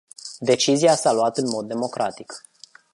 [0.39, 2.41] Decizia s-a luat în mod democratic.